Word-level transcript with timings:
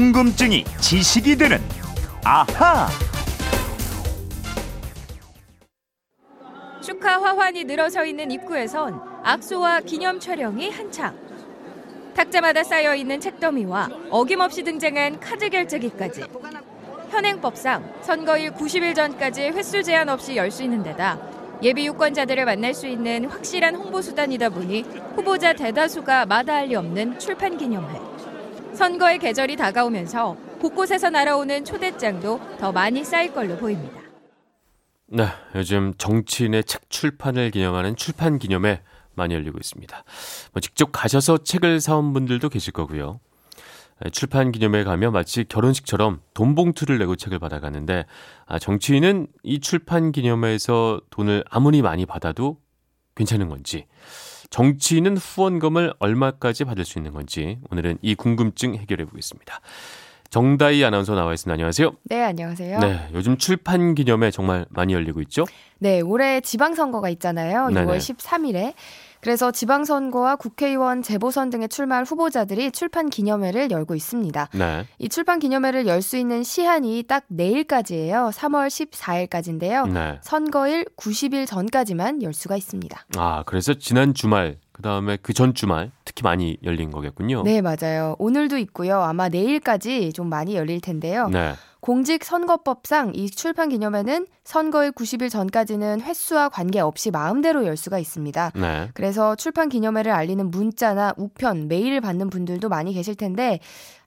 궁금증이 0.00 0.62
지식이 0.78 1.36
되는 1.36 1.58
아하. 2.22 2.86
축하 6.82 7.18
화환이 7.18 7.64
늘어서 7.64 8.04
있는 8.04 8.30
입구에선 8.30 9.00
악수와 9.24 9.80
기념 9.80 10.20
촬영이 10.20 10.68
한창. 10.68 11.16
탁자마다 12.14 12.62
쌓여 12.62 12.94
있는 12.94 13.18
책더미와 13.18 13.88
어김없이 14.10 14.62
등장한 14.64 15.18
카드 15.18 15.48
결제기까지. 15.48 16.24
현행법상 17.08 17.94
선거일 18.02 18.50
90일 18.50 18.94
전까지 18.94 19.44
횟수 19.44 19.82
제한 19.82 20.10
없이 20.10 20.36
열 20.36 20.50
수 20.50 20.62
있는 20.62 20.82
데다 20.82 21.18
예비 21.62 21.86
유권자들을 21.86 22.44
만날 22.44 22.74
수 22.74 22.86
있는 22.86 23.24
확실한 23.30 23.74
홍보 23.74 24.02
수단이다 24.02 24.50
보니 24.50 24.82
후보자 25.14 25.54
대다수가 25.54 26.26
마다할 26.26 26.66
리 26.66 26.74
없는 26.74 27.18
출판 27.18 27.56
기념회. 27.56 28.15
선거의 28.76 29.18
계절이 29.18 29.56
다가오면서 29.56 30.36
곳곳에서 30.60 31.10
날아오는 31.10 31.64
초대장도 31.64 32.58
더 32.58 32.72
많이 32.72 33.02
쌓일 33.04 33.32
걸로 33.32 33.56
보입니다. 33.56 33.98
네, 35.08 35.26
요즘 35.54 35.94
정치인의 35.96 36.64
책 36.64 36.90
출판을 36.90 37.50
기념하는 37.50 37.96
출판 37.96 38.38
기념회 38.38 38.82
많이 39.14 39.34
열리고 39.34 39.58
있습니다. 39.58 40.04
뭐 40.52 40.60
직접 40.60 40.90
가셔서 40.92 41.38
책을 41.38 41.80
사온 41.80 42.12
분들도 42.12 42.48
계실 42.50 42.72
거고요. 42.72 43.18
출판 44.12 44.52
기념회에 44.52 44.84
가면 44.84 45.12
마치 45.12 45.44
결혼식처럼 45.44 46.20
돈 46.34 46.54
봉투를 46.54 46.98
내고 46.98 47.16
책을 47.16 47.38
받아가는데 47.38 48.04
아, 48.44 48.58
정치인은 48.58 49.28
이 49.42 49.60
출판 49.60 50.12
기념회에서 50.12 51.00
돈을 51.08 51.44
아무리 51.48 51.80
많이 51.80 52.04
받아도 52.04 52.58
괜찮은 53.14 53.48
건지 53.48 53.86
정치인은 54.50 55.16
후원금을 55.16 55.94
얼마까지 55.98 56.64
받을 56.64 56.84
수 56.84 56.98
있는 56.98 57.12
건지 57.12 57.58
오늘은 57.70 57.98
이 58.02 58.14
궁금증 58.14 58.74
해결해 58.74 59.04
보겠습니다. 59.04 59.60
정다희 60.30 60.84
아나운서 60.84 61.14
나와 61.14 61.32
있습니다. 61.32 61.52
안녕하세요. 61.54 61.92
네, 62.04 62.22
안녕하세요. 62.22 62.78
네, 62.80 63.08
요즘 63.14 63.36
출판 63.38 63.94
기념회 63.94 64.30
정말 64.30 64.66
많이 64.70 64.92
열리고 64.92 65.20
있죠? 65.22 65.44
네, 65.78 66.00
올해 66.00 66.40
지방선거가 66.40 67.08
있잖아요. 67.10 67.68
네네. 67.68 67.86
6월 67.86 67.98
13일에. 67.98 68.74
그래서 69.26 69.50
지방선거와 69.50 70.36
국회의원 70.36 71.02
재보선 71.02 71.50
등에 71.50 71.66
출마할 71.66 72.04
후보자들이 72.04 72.70
출판 72.70 73.10
기념회를 73.10 73.72
열고 73.72 73.96
있습니다. 73.96 74.50
네. 74.54 74.86
이 75.00 75.08
출판 75.08 75.40
기념회를 75.40 75.88
열 75.88 76.00
수 76.00 76.16
있는 76.16 76.44
시한이 76.44 77.02
딱 77.08 77.24
내일까지예요. 77.26 78.30
3월 78.32 78.68
14일까지인데요. 78.68 79.88
네. 79.92 80.18
선거일 80.22 80.84
90일 80.96 81.48
전까지만 81.48 82.22
열 82.22 82.32
수가 82.32 82.56
있습니다. 82.56 83.04
아, 83.16 83.42
그래서 83.46 83.74
지난 83.74 84.14
주말 84.14 84.58
그 84.70 84.82
다음에 84.82 85.16
그 85.16 85.32
전 85.32 85.54
주말 85.54 85.90
특히 86.04 86.22
많이 86.22 86.56
열린 86.62 86.92
거겠군요. 86.92 87.42
네, 87.42 87.60
맞아요. 87.62 88.14
오늘도 88.20 88.58
있고요. 88.58 89.00
아마 89.00 89.28
내일까지 89.28 90.12
좀 90.12 90.28
많이 90.28 90.54
열릴 90.54 90.80
텐데요. 90.80 91.26
네. 91.28 91.54
공직선거법상 91.86 93.12
이 93.14 93.30
출판 93.30 93.68
기념회는 93.68 94.26
선거일 94.42 94.90
90일 94.90 95.30
전까지는 95.30 96.00
횟수와 96.00 96.48
관계없이 96.48 97.12
마음대로 97.12 97.64
열 97.64 97.76
수가 97.76 98.00
있습니다. 98.00 98.50
네. 98.56 98.90
그래서 98.92 99.36
출판 99.36 99.68
기념회를 99.68 100.10
알리는 100.10 100.50
문자나 100.50 101.14
우편, 101.16 101.68
메일을 101.68 102.00
받는 102.00 102.28
분들도 102.28 102.68
많이 102.68 102.92
계실 102.92 103.14
텐데 103.14 103.60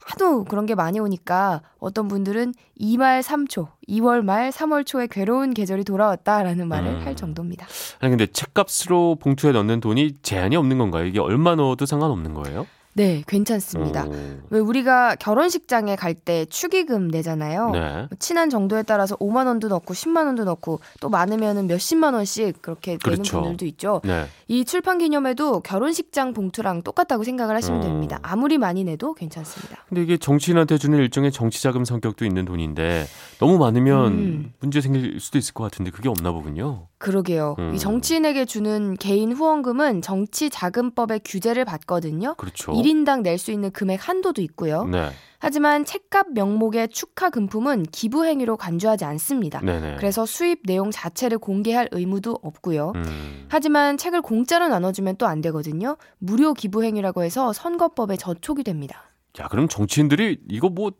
하도 0.03 0.43
그런 0.43 0.65
게 0.65 0.75
많이 0.75 0.99
오니까 0.99 1.61
어떤 1.79 2.09
분들은 2.09 2.53
2말 2.81 3.21
3초, 3.21 3.67
2월 3.87 4.23
말 4.23 4.49
3월 4.49 4.85
초에 4.85 5.07
괴로운 5.09 5.53
계절이 5.53 5.85
돌아왔다라는 5.85 6.67
말을 6.67 6.95
음. 6.95 7.05
할 7.05 7.15
정도입니다. 7.15 7.65
아니 7.99 8.09
근데 8.09 8.25
책값으로 8.25 9.15
봉투에 9.21 9.53
넣는 9.53 9.79
돈이 9.79 10.17
제한이 10.21 10.57
없는 10.57 10.79
건가요? 10.79 11.05
이게 11.05 11.21
얼마 11.21 11.55
넣어도 11.55 11.85
상관없는 11.85 12.33
거예요? 12.33 12.67
네, 12.93 13.23
괜찮습니다. 13.27 14.05
오. 14.07 14.13
왜 14.49 14.59
우리가 14.59 15.15
결혼식장에 15.15 15.95
갈 15.95 16.19
때 16.19 16.43
축의금 16.45 17.07
내잖아요. 17.07 17.69
네. 17.69 17.79
뭐 17.79 18.07
친한 18.19 18.49
정도에 18.49 18.83
따라서 18.83 19.15
5만 19.17 19.47
원도 19.47 19.69
넣고 19.69 19.93
10만 19.93 20.25
원도 20.25 20.43
넣고 20.43 20.81
또 20.99 21.07
많으면은 21.07 21.67
몇십만 21.67 22.13
원씩 22.13 22.61
그렇게 22.61 22.91
내는 22.91 22.99
그렇죠. 22.99 23.39
분들도 23.39 23.65
있죠. 23.67 24.01
네. 24.03 24.25
이 24.49 24.65
출판 24.65 24.97
기념회도 24.97 25.61
결혼식장 25.61 26.33
봉투랑 26.33 26.81
똑같다고 26.81 27.23
생각을 27.23 27.55
하시면 27.55 27.79
어. 27.79 27.83
됩니다. 27.83 28.19
아무리 28.21 28.57
많이 28.57 28.83
내도 28.83 29.13
괜찮습니다. 29.13 29.85
근데 29.87 30.03
이게 30.03 30.17
정치인한테 30.17 30.77
주는 30.77 30.97
일종의 30.99 31.31
정치 31.31 31.63
자금 31.63 31.85
성격도 31.85 32.25
있는 32.25 32.43
돈인데 32.43 33.05
너무 33.39 33.57
많으면 33.57 34.07
음. 34.11 34.53
문제 34.59 34.81
생길 34.81 35.21
수도 35.21 35.37
있을 35.37 35.53
것 35.53 35.63
같은데 35.63 35.91
그게 35.91 36.09
없나 36.09 36.33
보군요. 36.33 36.88
그러게요. 36.99 37.55
음. 37.59 37.73
이 37.73 37.79
정치인에게 37.79 38.45
주는 38.45 38.95
개인 38.95 39.31
후원금은 39.31 40.01
정치 40.01 40.49
자금법의 40.49 41.21
규제를 41.25 41.65
받거든요. 41.65 42.35
그렇죠. 42.35 42.73
1인당 42.73 43.21
낼 43.21 43.37
수 43.39 43.51
있는 43.51 43.71
금액 43.71 44.07
한도도 44.07 44.41
있고요. 44.43 44.83
네. 44.85 45.09
하지만 45.39 45.85
책값 45.85 46.33
명목의 46.33 46.89
축하 46.89 47.29
금품은 47.29 47.83
기부 47.83 48.25
행위로 48.25 48.57
간주하지 48.57 49.05
않습니다. 49.05 49.61
네네. 49.61 49.95
그래서 49.95 50.25
수입 50.25 50.63
내용 50.65 50.91
자체를 50.91 51.37
공개할 51.37 51.87
의무도 51.93 52.37
없고요. 52.43 52.91
음. 52.95 53.45
하지만 53.47 53.95
책을 53.97 54.21
공짜로 54.21 54.67
나눠주면 54.67 55.15
또 55.15 55.25
안 55.25 55.39
되거든요. 55.39 55.95
무료 56.17 56.53
기부 56.53 56.83
행위라고 56.83 57.23
해서 57.23 57.53
선거법에 57.53 58.17
저촉이 58.17 58.63
됩니다. 58.63 59.03
야, 59.39 59.47
그럼 59.47 59.69
정치인들이 59.69 60.39
이거 60.49 60.67
뭐 60.69 60.91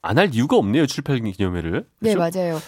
안 0.00 0.16
할 0.18 0.32
이유가 0.32 0.56
없네요. 0.56 0.86
출판 0.86 1.24
기념회를. 1.24 1.84
네, 1.98 2.14
맞아요. 2.14 2.58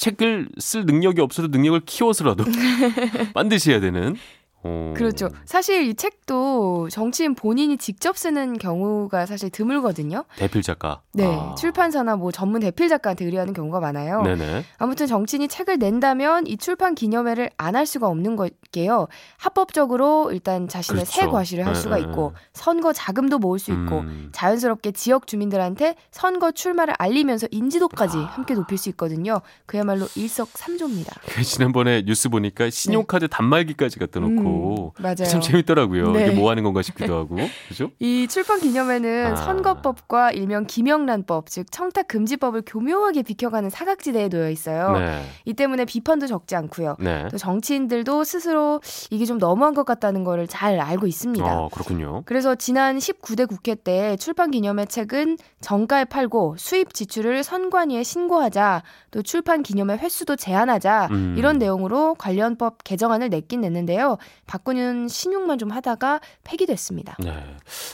책을 0.00 0.48
쓸 0.56 0.86
능력이 0.86 1.20
없어도 1.20 1.48
능력을 1.48 1.82
키워서라도 1.84 2.44
반드시 3.34 3.70
해야 3.70 3.80
되는 3.80 4.16
어. 4.62 4.94
그렇죠. 4.96 5.30
사실 5.44 5.82
이 5.86 5.94
책도 5.94 6.88
정치인 6.90 7.34
본인이 7.34 7.76
직접 7.78 8.16
쓰는 8.16 8.58
경우가 8.58 9.26
사실 9.26 9.50
드물거든요. 9.50 10.24
대필 10.36 10.62
작가. 10.62 11.00
네. 11.12 11.24
아. 11.26 11.54
출판사나 11.56 12.16
뭐 12.16 12.30
전문 12.30 12.60
대필 12.60 12.88
작가한테 12.88 13.24
의뢰하는 13.24 13.52
경우가 13.54 13.80
많아요. 13.80 14.22
네네. 14.22 14.64
아무튼 14.78 15.06
정치인이 15.06 15.48
책을 15.48 15.78
낸다면 15.78 16.46
이 16.46 16.56
출판 16.56 16.94
기념회를 16.94 17.50
안 17.56 17.70
할 17.80 17.86
수가 17.86 18.08
없는 18.08 18.36
거게요. 18.36 19.06
합법적으로 19.38 20.30
일단 20.32 20.68
자신의 20.68 21.04
그렇죠. 21.04 21.20
새 21.20 21.26
과시를 21.26 21.66
할 21.66 21.72
네, 21.74 21.80
수가 21.80 21.98
있고 21.98 22.34
선거 22.52 22.92
자금도 22.92 23.38
모을 23.38 23.58
수 23.58 23.70
있고 23.72 24.00
음. 24.00 24.28
자연스럽게 24.32 24.92
지역 24.92 25.26
주민들한테 25.26 25.94
선거 26.10 26.50
출마를 26.52 26.94
알리면서 26.98 27.48
인지도까지 27.50 28.18
아. 28.18 28.20
함께 28.22 28.54
높일 28.54 28.78
수 28.78 28.88
있거든요. 28.90 29.40
그야말로 29.66 30.06
일석삼조입니다. 30.14 31.14
지난번에 31.42 32.02
뉴스 32.04 32.28
보니까 32.28 32.70
신용카드 32.70 33.24
네. 33.24 33.28
단말기까지 33.28 33.98
갖다 33.98 34.20
놓고 34.20 34.32
음. 34.40 34.46
음, 34.50 34.90
맞아요. 35.02 35.24
참 35.24 35.40
재밌더라고요. 35.40 36.12
네. 36.12 36.26
이게 36.26 36.36
뭐 36.36 36.50
하는 36.50 36.62
건가 36.62 36.82
싶기도 36.82 37.16
하고. 37.16 37.36
그죠? 37.68 37.90
이 37.98 38.26
출판 38.28 38.60
기념회는 38.60 39.32
아. 39.32 39.36
선거법과 39.36 40.32
일명 40.32 40.66
김영란법, 40.66 41.48
즉 41.48 41.70
청탁 41.70 42.08
금지법을 42.08 42.62
교묘하게 42.66 43.22
비켜가는 43.22 43.70
사각지대에 43.70 44.28
놓여 44.28 44.50
있어요. 44.50 44.92
네. 44.98 45.22
이 45.44 45.54
때문에 45.54 45.84
비판도 45.84 46.26
적지 46.26 46.56
않고요. 46.56 46.96
네. 46.98 47.28
또 47.30 47.38
정치인들도 47.38 48.24
스스로 48.24 48.80
이게 49.10 49.24
좀 49.24 49.38
너무한 49.38 49.74
것 49.74 49.84
같다는 49.84 50.24
거를 50.24 50.46
잘 50.46 50.80
알고 50.80 51.06
있습니다. 51.06 51.44
아, 51.44 51.68
그렇군요. 51.72 52.22
그래서 52.26 52.54
지난 52.54 52.98
19대 52.98 53.48
국회 53.48 53.74
때 53.74 54.16
출판 54.16 54.50
기념회 54.50 54.86
책은 54.86 55.38
정가에 55.60 56.04
팔고 56.04 56.56
수입 56.58 56.94
지출을 56.94 57.42
선관위에 57.42 58.02
신고하자, 58.02 58.82
또 59.10 59.22
출판 59.22 59.62
기념회 59.62 59.96
횟수도 59.96 60.36
제한하자 60.36 61.08
음. 61.10 61.34
이런 61.36 61.58
내용으로 61.58 62.14
관련법 62.14 62.84
개정안을 62.84 63.28
냈긴 63.28 63.60
냈는데요. 63.60 64.18
바꾸는 64.50 65.06
신용만 65.06 65.58
좀 65.58 65.70
하다가 65.70 66.20
폐기됐습니다. 66.42 67.16
네. 67.20 67.32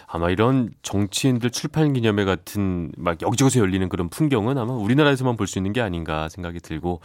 아마 0.07 0.31
이런 0.31 0.71
정치인들 0.83 1.51
출판 1.51 1.93
기념회 1.93 2.25
같은 2.25 2.91
막 2.97 3.21
여기저기서 3.21 3.61
열리는 3.61 3.87
그런 3.91 4.09
풍경은 4.09 4.57
아마 4.57 4.73
우리나라에서만 4.73 5.37
볼 5.37 5.47
수 5.47 5.59
있는 5.59 5.73
게 5.75 5.81
아닌가 5.83 6.29
생각이 6.31 6.59
들고 6.61 7.01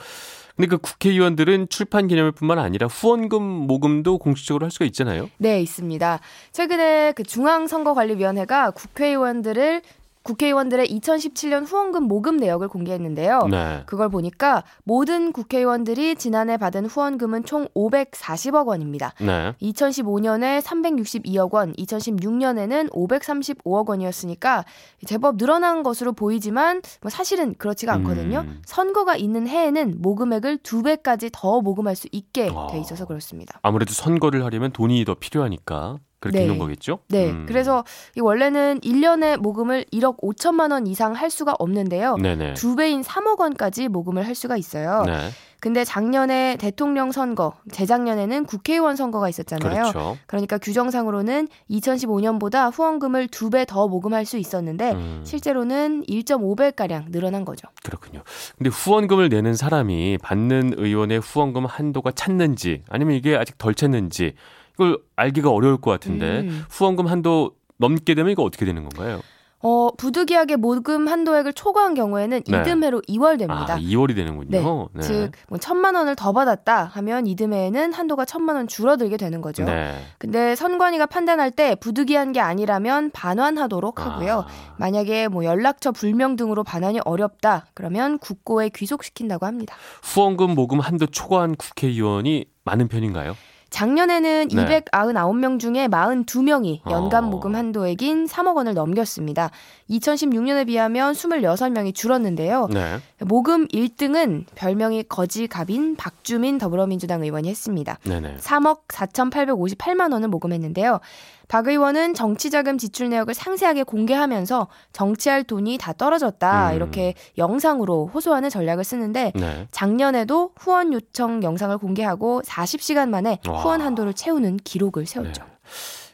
근데 0.56 0.68
그 0.68 0.78
국회의원들은 0.78 1.68
출판 1.70 2.08
기념회뿐만 2.08 2.60
아니라 2.60 2.88
후원금 2.88 3.44
모금도 3.44 4.18
공식적으로 4.18 4.64
할 4.64 4.72
수가 4.72 4.86
있잖아요. 4.86 5.30
네, 5.38 5.62
있습니다. 5.62 6.20
최근에 6.52 7.12
그 7.16 7.24
중앙선거관리위원회가 7.24 8.72
국회의원들을 8.72 9.82
국회의원들의 10.24 10.88
2017년 10.88 11.66
후원금 11.68 12.04
모금 12.04 12.38
내역을 12.38 12.68
공개했는데요. 12.68 13.48
네. 13.50 13.84
그걸 13.86 14.10
보니까 14.10 14.64
모든 14.84 15.32
국회의원들이 15.32 16.16
지난해 16.16 16.58
받은 16.58 16.86
후원금은 16.86 17.46
총 17.46 17.68
540억 17.76 18.68
원입니다. 18.68 19.14
네. 19.20 19.54
2015년에 19.62 20.62
362억 20.62 21.54
원, 21.54 21.74
2016년에는 21.74 22.92
535억 22.92 23.90
원이었으니까 23.90 24.66
제법 25.06 25.38
늘어난 25.38 25.84
것으로 25.84 26.14
보이지만 26.14 26.82
뭐 27.02 27.10
사실은 27.10 27.56
그렇지가 27.58 27.94
않거든요. 27.94 28.46
음. 28.48 28.62
선거가 28.66 29.16
있는 29.16 29.48
해에는 29.48 29.96
모금액을 30.00 30.60
두 30.60 30.84
배까지 30.84 31.30
더 31.34 31.62
모금할 31.62 31.96
수 31.96 32.08
있게 32.12 32.52
돼 32.72 32.80
있어서 32.80 33.06
그렇습니다. 33.06 33.60
아무래도 33.64 33.94
선거를 33.94 34.44
하려면 34.44 34.72
돈이 34.72 35.04
더 35.06 35.16
필요하니까 35.16 36.00
그렇게 36.22 36.38
네. 36.38 36.44
해놓은 36.46 36.60
거겠죠? 36.60 37.00
네. 37.10 37.32
음. 37.32 37.46
그래서 37.48 37.84
이 38.16 38.22
원래는 38.22 38.80
1년에 38.82 39.38
모금을 39.38 39.86
1억 39.92 40.22
5천만 40.22 40.72
원 40.72 40.88
이상 40.88 41.14
할 41.14 41.30
수가 41.30 41.56
없는데요. 41.60 42.16
네네. 42.18 42.54
두 42.54 42.76
배인 42.78 43.02
3억 43.02 43.40
원까지 43.40 43.90
모금을 43.90 44.26
할 44.26 44.36
수가 44.36 44.56
있어요. 44.56 45.04
네. 45.06 45.30
근데 45.60 45.84
작년에 45.84 46.58
대통령 46.60 47.12
선거, 47.12 47.54
재작년에는 47.72 48.46
국회의원 48.46 48.96
선거가 48.96 49.30
있었잖아요. 49.30 49.92
그렇죠. 49.92 50.18
그러니까 50.26 50.58
규정상으로는 50.58 51.48
2015년보다 51.70 52.72
후원금을 52.76 53.28
두 53.28 53.50
배 53.52 53.66
더 53.66 53.88
모금할 53.88 54.26
수 54.26 54.38
있었는데 54.38 54.92
음. 54.94 55.22
실제로는 55.24 56.04
1.5배 56.06 56.76
가량 56.76 57.12
늘어난 57.12 57.46
거죠. 57.46 57.68
그렇군요. 57.84 58.24
근데 58.58 58.70
후원금을 58.70 59.30
내는 59.30 59.54
사람이 59.56 60.18
받는 60.24 60.76
의원의 60.78 61.20
후원금 61.20 61.66
한도가 61.66 62.12
찼는지 62.12 62.84
아니면 62.90 63.16
이게 63.16 63.36
아직 63.36 63.58
덜 63.58 63.76
찼는지 63.76 64.34
이걸 64.76 65.00
알기가 65.16 65.50
어려울 65.52 65.78
것 65.78 65.92
같은데 65.92 66.42
음. 66.42 66.64
후원금 66.70 67.08
한도 67.08 67.56
넘게 67.78 68.16
되면 68.16 68.32
이거 68.32 68.44
어떻게 68.44 68.66
되는 68.66 68.84
건가요? 68.84 69.22
어, 69.64 69.90
부득이하게 69.96 70.56
모금 70.56 71.08
한도액을 71.08 71.54
초과한 71.54 71.94
경우에는 71.94 72.42
네. 72.48 72.60
이듬해로 72.62 73.02
2월 73.02 73.38
됩니다. 73.38 73.76
아, 73.76 73.78
2월이 73.78 74.16
되는군요. 74.16 74.50
네. 74.50 74.64
네. 74.94 75.02
즉, 75.02 75.32
뭐 75.50 75.60
천만 75.60 75.96
원을 75.96 76.16
더 76.16 76.34
받았다 76.34 76.86
하면 76.86 77.28
이듬해에는 77.28 77.94
한도가 77.94 78.26
천만 78.26 78.56
원 78.56 78.68
줄어들게 78.68 79.18
되는 79.18 79.42
거죠. 79.42 79.64
네. 79.66 79.94
근데 80.18 80.56
선관위가 80.56 81.06
판단할 81.06 81.52
때 81.52 81.76
부득이한 81.76 82.32
게 82.32 82.40
아니라면 82.40 83.12
반환하도록 83.12 84.04
하고요. 84.04 84.46
아. 84.48 84.76
만약에 84.78 85.28
뭐 85.28 85.46
연락처 85.46 85.92
불명 85.92 86.36
등으로 86.36 86.64
반환이 86.64 87.00
어렵다 87.06 87.68
그러면 87.76 88.18
국고에 88.18 88.70
귀속시킨다고 88.70 89.46
합니다. 89.46 89.76
후원금 90.02 90.56
모금 90.56 90.80
한도 90.80 91.06
초과한 91.06 91.56
국회의원이 91.56 92.46
많은 92.64 92.88
편인가요? 92.88 93.36
작년에는 93.72 94.50
네. 94.50 94.82
299명 94.82 95.60
중에 95.60 95.88
42명이 95.88 96.82
연간 96.92 97.24
어. 97.24 97.28
모금 97.28 97.56
한도액인 97.56 98.28
3억 98.28 98.56
원을 98.58 98.74
넘겼습니다. 98.74 99.50
2016년에 99.92 100.68
비하면 100.68 101.14
26명이 101.14 101.94
줄었는데요. 101.94 102.68
네. 102.72 103.00
모금 103.20 103.68
1등은 103.68 104.46
별명이 104.56 105.04
거지갑인 105.04 105.98
박주민 105.98 106.58
더불어민주당 106.58 107.24
의원이 107.24 107.50
했습니다. 107.50 107.98
네네. 108.04 108.38
3억 108.38 108.88
4,858만 108.88 110.14
원을 110.14 110.30
모금했는데요. 110.30 111.00
박 111.48 111.68
의원은 111.68 112.14
정치자금 112.14 112.78
지출 112.78 113.10
내역을 113.10 113.34
상세하게 113.34 113.84
공개하면서 113.84 114.68
정치할 114.94 115.44
돈이 115.44 115.78
다 115.78 115.92
떨어졌다 115.92 116.70
음. 116.70 116.76
이렇게 116.76 117.14
영상으로 117.38 118.08
호소하는 118.14 118.50
전략을 118.50 118.86
쓰는데 118.86 119.34
네. 119.36 119.68
작년에도 119.72 120.52
후원 120.58 120.94
요청 120.94 121.44
영상을 121.44 121.78
공개하고 121.78 122.42
40시간 122.44 123.10
만에 123.10 123.40
와. 123.50 123.62
후원 123.62 123.82
한도를 123.82 124.14
채우는 124.14 124.58
기록을 124.64 125.06
세웠죠. 125.06 125.44
네. 125.44 125.50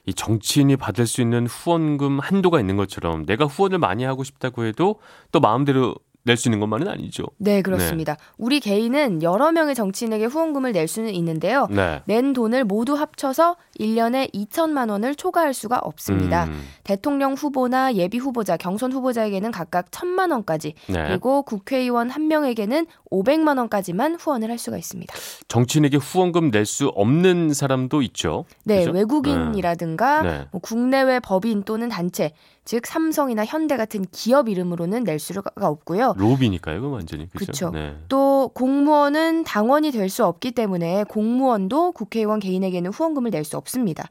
이 0.07 0.13
정치인이 0.13 0.77
받을 0.77 1.05
수 1.05 1.21
있는 1.21 1.45
후원금 1.45 2.19
한도가 2.19 2.61
있는 2.61 2.77
것처럼 2.77 3.25
내가 3.25 3.45
후원을 3.45 3.77
많이 3.77 4.05
하고 4.05 4.23
싶다고 4.23 4.63
해도 4.63 4.99
또 5.33 5.41
마음대로 5.41 5.95
낼 6.27 6.37
수 6.37 6.49
있는 6.49 6.59
것만은 6.59 6.87
아니죠. 6.87 7.23
네, 7.37 7.63
그렇습니다. 7.63 8.13
네. 8.13 8.23
우리 8.37 8.59
개인은 8.59 9.23
여러 9.23 9.51
명의 9.51 9.73
정치인에게 9.73 10.25
후원금을 10.25 10.73
낼 10.73 10.87
수는 10.87 11.13
있는데요. 11.15 11.67
네. 11.71 12.01
낸 12.05 12.33
돈을 12.33 12.63
모두 12.65 12.93
합쳐서 12.93 13.55
1년에 13.79 14.31
2천만 14.33 14.91
원을 14.91 15.15
초과할 15.15 15.53
수가 15.55 15.79
없습니다. 15.79 16.45
음. 16.45 16.61
대통령 16.83 17.33
후보나 17.33 17.93
예비 17.95 18.17
후보자, 18.19 18.57
경선 18.57 18.91
후보자에게는 18.91 19.51
각각 19.51 19.89
1천만 19.89 20.31
원까지, 20.31 20.73
네. 20.87 21.07
그리고 21.07 21.41
국회의원 21.41 22.09
한 22.11 22.27
명에게는 22.27 22.85
500만 23.09 23.57
원까지만 23.57 24.15
후원을 24.15 24.51
할 24.51 24.57
수가 24.59 24.77
있습니다. 24.77 25.13
정치인에게 25.47 25.97
후원금 25.97 26.51
낼 26.51 26.67
수 26.67 26.89
없는 26.89 27.53
사람도 27.53 28.01
있죠. 28.01 28.43
네, 28.65 28.81
그렇죠? 28.81 28.91
외국인이라든가 28.97 30.21
네. 30.21 30.47
뭐 30.51 30.59
국내외 30.61 31.19
법인 31.21 31.63
또는 31.63 31.87
단체 31.87 32.33
즉 32.67 32.85
삼성이나 32.85 33.45
현대 33.45 33.77
같은 33.77 34.03
기업 34.11 34.49
이름으로는 34.49 35.05
낼 35.05 35.19
수가 35.19 35.41
없고요. 35.55 36.15
로비니까요, 36.17 36.81
그 36.81 36.89
완전히 36.89 37.29
그렇죠. 37.29 37.71
네. 37.71 37.95
또 38.09 38.51
공무원은 38.53 39.45
당원이 39.45 39.91
될 39.91 40.09
수 40.09 40.25
없기 40.25 40.51
때문에 40.51 41.05
공무원도 41.05 41.93
국회의원 41.93 42.39
개인에게는 42.39 42.91
후원금을 42.91 43.31
낼 43.31 43.45
수 43.45 43.55
없습니다. 43.55 44.07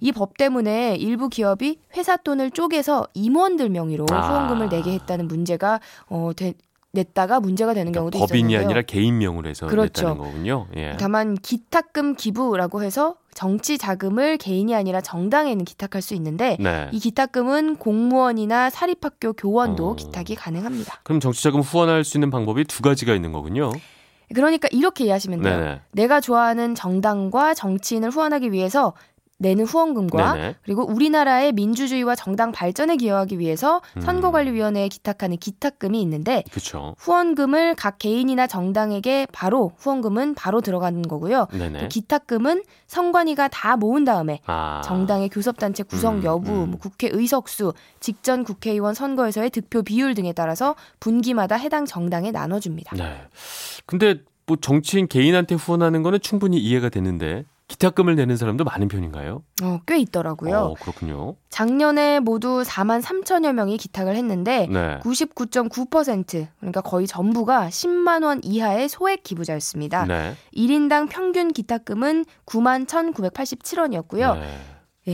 이법 0.00 0.36
때문에 0.36 0.96
일부 0.96 1.28
기업이 1.28 1.78
회사 1.96 2.16
돈을 2.16 2.50
쪼개서 2.50 3.06
임원들 3.14 3.68
명의로 3.70 4.06
아. 4.10 4.28
후원금을 4.28 4.68
내게 4.70 4.92
했다는 4.94 5.28
문제가 5.28 5.78
어, 6.08 6.32
되, 6.34 6.54
냈다가 6.92 7.40
문제가 7.40 7.72
되는 7.72 7.92
그러니까 7.92 8.10
경우도 8.10 8.18
법인이 8.18 8.52
있었는데요. 8.52 8.66
아니라 8.66 8.82
개인명으로 8.82 9.48
해서 9.48 9.66
그렇죠. 9.66 10.08
냈다는 10.08 10.18
거군요. 10.18 10.66
예. 10.76 10.96
다만 10.98 11.34
기탁금 11.34 12.16
기부라고 12.16 12.82
해서 12.82 13.16
정치 13.32 13.78
자금을 13.78 14.38
개인이 14.38 14.74
아니라 14.74 15.00
정당에는 15.00 15.64
기탁할 15.64 16.02
수 16.02 16.14
있는데 16.14 16.56
네. 16.58 16.88
이 16.92 16.98
기탁금은 16.98 17.76
공무원이나 17.76 18.70
사립학교 18.70 19.34
교원도 19.34 19.90
어... 19.90 19.94
기탁이 19.94 20.34
가능합니다. 20.34 21.00
그럼 21.04 21.20
정치 21.20 21.42
자금 21.42 21.60
후원할 21.60 22.02
수 22.02 22.16
있는 22.16 22.30
방법이 22.30 22.64
두 22.64 22.82
가지가 22.82 23.14
있는 23.14 23.32
거군요. 23.32 23.72
그러니까 24.34 24.68
이렇게 24.70 25.04
이해하시면 25.04 25.42
돼요. 25.42 25.58
네네. 25.58 25.80
내가 25.92 26.20
좋아하는 26.20 26.74
정당과 26.76 27.54
정치인을 27.54 28.10
후원하기 28.10 28.52
위해서 28.52 28.92
내는 29.40 29.64
후원금과 29.64 30.34
네네. 30.34 30.54
그리고 30.62 30.84
우리나라의 30.84 31.52
민주주의와 31.52 32.14
정당 32.14 32.52
발전에 32.52 32.96
기여하기 32.96 33.38
위해서 33.38 33.80
음. 33.96 34.02
선거관리위원회에 34.02 34.88
기탁하는 34.88 35.38
기탁금이 35.38 36.00
있는데 36.02 36.44
그쵸. 36.52 36.94
후원금을 36.98 37.74
각 37.74 37.98
개인이나 37.98 38.46
정당에게 38.46 39.26
바로 39.32 39.72
후원금은 39.78 40.34
바로 40.34 40.60
들어가는 40.60 41.00
거고요. 41.02 41.48
또 41.50 41.88
기탁금은 41.88 42.64
선관위가 42.86 43.48
다 43.48 43.76
모은 43.76 44.04
다음에 44.04 44.40
아. 44.44 44.82
정당의 44.84 45.30
교섭단체 45.30 45.84
구성 45.84 46.18
음, 46.18 46.24
여부, 46.24 46.52
음. 46.52 46.70
뭐 46.72 46.78
국회 46.78 47.08
의석수, 47.10 47.72
직전 47.98 48.44
국회의원 48.44 48.92
선거에서의 48.92 49.48
득표 49.50 49.82
비율 49.82 50.14
등에 50.14 50.34
따라서 50.34 50.74
분기마다 51.00 51.56
해당 51.56 51.86
정당에 51.86 52.30
나눠줍니다. 52.30 52.94
네. 52.96 53.22
근데 53.86 54.16
뭐 54.44 54.58
정치인 54.60 55.08
개인한테 55.08 55.54
후원하는 55.54 56.02
거는 56.02 56.20
충분히 56.20 56.58
이해가 56.58 56.90
되는데 56.90 57.44
기탁금을 57.70 58.16
내는 58.16 58.36
사람도 58.36 58.64
많은 58.64 58.88
편인가요? 58.88 59.44
어, 59.62 59.80
꽤 59.86 59.98
있더라고요. 59.98 60.56
어, 60.56 60.74
그렇군요. 60.74 61.36
작년에 61.50 62.18
모두 62.18 62.62
4만 62.66 63.00
3천여 63.00 63.52
명이 63.52 63.76
기탁을 63.76 64.16
했는데 64.16 64.66
네. 64.68 64.98
99.9% 64.98 66.48
그러니까 66.58 66.80
거의 66.80 67.06
전부가 67.06 67.68
10만 67.68 68.24
원 68.24 68.40
이하의 68.42 68.88
소액 68.88 69.22
기부자였습니다. 69.22 70.06
네. 70.06 70.34
1인당 70.54 71.08
평균 71.08 71.52
기탁금은 71.52 72.24
9만 72.44 72.86
1,987원이었고요. 72.86 74.34
네. 74.34 74.58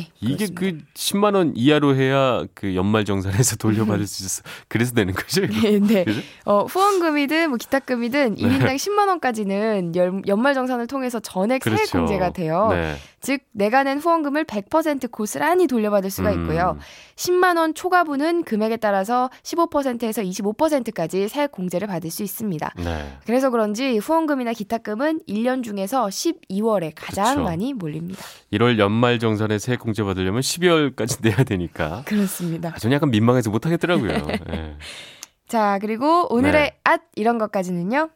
네, 0.01 0.11
이게 0.21 0.47
그 0.55 0.79
10만 0.95 1.35
원 1.35 1.53
이하로 1.55 1.95
해야 1.97 2.45
그 2.55 2.75
연말 2.75 3.05
정산에서 3.05 3.57
돌려받을 3.57 4.07
수 4.07 4.25
있어. 4.25 4.43
그래서 4.69 4.95
되는 4.95 5.15
거죠. 5.15 5.43
네, 5.47 5.79
네. 5.79 6.05
어, 6.45 6.65
후원금이든 6.65 7.49
뭐 7.49 7.57
기타금이든 7.59 8.35
네. 8.35 8.43
1인당 8.43 8.77
10만 8.77 9.09
원까지는 9.09 9.93
연말 10.27 10.55
정산을 10.55 10.87
통해서 10.87 11.21
전액 11.21 11.63
그렇죠. 11.63 11.85
세액 11.85 11.91
공제가 11.93 12.31
돼요. 12.31 12.69
네. 12.71 12.97
즉 13.21 13.41
내가 13.51 13.83
낸 13.83 13.99
후원금을 13.99 14.45
100% 14.45 15.11
고스란히 15.11 15.67
돌려받을 15.67 16.11
수가 16.11 16.31
있고요. 16.33 16.77
음. 16.77 16.81
10만 17.17 17.57
원 17.57 17.75
초과분은 17.75 18.45
금액에 18.45 18.77
따라서 18.77 19.31
15%에서 19.43 20.23
25%까지 20.23 21.29
세액 21.29 21.51
공제를 21.51 21.89
받을 21.89 22.11
수 22.11 22.23
있습니다. 22.23 22.73
네. 22.77 23.19
그래서 23.27 23.51
그런지 23.51 23.99
후원금이나 23.99 24.53
기타금은 24.53 25.21
1년 25.29 25.65
중에서 25.65 26.07
12월에 26.07 26.93
가장 26.95 27.25
그렇죠. 27.25 27.43
많이 27.43 27.73
몰립니다. 27.73 28.23
1월 28.53 28.79
연말 28.79 29.19
정산에 29.19 29.59
세액 29.59 29.81
공제 29.87 30.03
받으려면 30.03 30.43
12월까지 30.43 31.23
내야 31.25 31.37
되니까. 31.45 32.03
그렇습니다. 32.05 32.73
아, 32.75 32.79
저는 32.79 32.95
약간 32.95 33.11
민망해서 33.11 33.51
못 33.51 33.65
하겠더라고요. 33.65 34.13
네. 34.49 34.77
자, 35.49 35.79
그리고 35.81 36.27
오늘의 36.33 36.53
네. 36.53 36.79
앗 36.85 37.03
이런 37.15 37.39
것까지는요. 37.39 38.11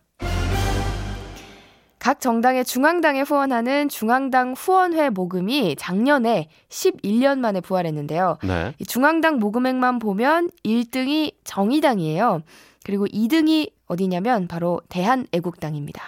각 2.00 2.18
정당의 2.18 2.64
중앙당에 2.64 3.20
후원하는 3.20 3.88
중앙당 3.90 4.54
후원회 4.56 5.10
모금이 5.10 5.76
작년에 5.78 6.48
11년 6.70 7.38
만에 7.38 7.60
부활했는데요. 7.60 8.38
네. 8.42 8.74
중앙당 8.86 9.38
모금액만 9.38 9.98
보면 9.98 10.50
1등이 10.64 11.34
정의당이에요. 11.44 12.42
그리고 12.84 13.06
2등이 13.06 13.70
어디냐면 13.86 14.48
바로 14.48 14.80
대한애국당입니다. 14.88 16.02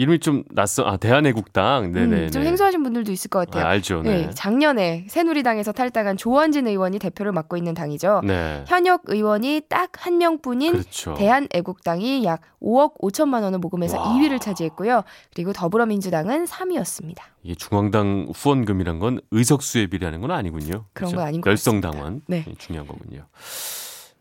이름이 0.00 0.18
좀 0.20 0.44
낯선 0.50 0.86
아 0.86 0.96
대한애국당 0.96 1.92
네네 1.92 2.16
음, 2.24 2.30
좀 2.30 2.42
생소하신 2.42 2.82
분들도 2.82 3.12
있을 3.12 3.28
것 3.28 3.40
같아요. 3.40 3.66
아, 3.66 3.68
알죠. 3.68 4.02
네. 4.02 4.26
네. 4.26 4.30
작년에 4.34 5.06
새누리당에서 5.08 5.72
탈당한 5.72 6.16
조원진 6.16 6.66
의원이 6.66 6.98
대표를 6.98 7.32
맡고 7.32 7.56
있는 7.56 7.74
당이죠. 7.74 8.22
네. 8.24 8.64
현역 8.66 9.02
의원이 9.06 9.62
딱 9.68 9.90
한 10.00 10.16
명뿐인 10.18 10.72
그렇죠. 10.72 11.14
대한애국당이 11.14 12.24
약 12.24 12.40
5억 12.62 12.98
5천만 13.00 13.42
원을 13.42 13.58
모금해서 13.58 14.00
와. 14.00 14.14
2위를 14.14 14.40
차지했고요. 14.40 15.02
그리고 15.34 15.52
더불어민주당은 15.52 16.46
3위였습니다. 16.46 17.18
이게 17.42 17.54
중앙당 17.54 18.28
후원금이란 18.34 18.98
건 18.98 19.20
의석수에 19.30 19.88
비례하는 19.88 20.20
건 20.22 20.30
아니군요. 20.30 20.86
그런 20.94 21.10
그렇죠? 21.10 21.16
건 21.16 21.26
아닌 21.26 21.40
것 21.42 21.50
열성 21.50 21.80
당원 21.82 22.22
네. 22.26 22.46
중요한 22.56 22.86
거군요. 22.86 23.26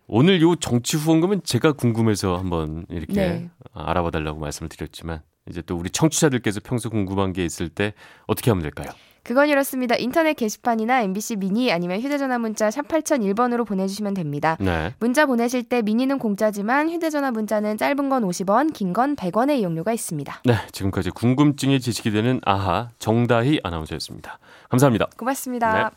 오늘 0.08 0.42
요 0.42 0.56
정치 0.56 0.98
후원금은 0.98 1.42
제가 1.44 1.74
궁금해서 1.74 2.38
한번 2.38 2.86
이렇게 2.90 3.14
네. 3.14 3.50
알아봐 3.74 4.12
달라고 4.12 4.40
말씀을 4.40 4.68
드렸지만 4.70 5.22
이제 5.50 5.62
또 5.62 5.76
우리 5.76 5.90
청취자들께서 5.90 6.62
평소 6.64 6.90
궁금한 6.90 7.34
게 7.34 7.44
있을 7.46 7.70
때 7.70 7.94
어떻게 8.28 8.52
하면 8.52 8.62
될까요? 8.62 8.90
그건 9.22 9.50
이렇습니다. 9.50 9.96
인터넷 9.96 10.34
게시판이나 10.34 11.02
MBC 11.02 11.36
미니 11.36 11.72
아니면 11.72 12.00
휴대전화 12.00 12.40
문자 12.40 12.72
샵 12.72 12.88
8001번으로 12.88 13.68
보내주시면 13.68 14.14
됩니다. 14.14 14.56
네. 14.60 14.94
문자 15.00 15.26
보내실 15.26 15.64
때 15.64 15.82
미니는 15.82 16.18
공짜지만 16.20 16.90
휴대전화 16.90 17.30
문자는 17.32 17.78
짧은 17.78 18.10
건 18.10 18.24
50원, 18.24 18.74
긴 18.74 18.94
건 18.94 19.16
100원의 19.16 19.60
이용료가 19.60 19.94
있습니다. 19.94 20.42
네, 20.46 20.56
지금까지 20.72 21.12
궁금증이 21.12 21.80
지식이 21.80 22.10
되는 22.12 22.40
아하 22.46 22.90
정다희 22.98 23.60
아나운서였습니다. 23.64 24.40
감사합니다. 24.70 25.08
고맙습니다. 25.18 25.74
네. 25.74 25.90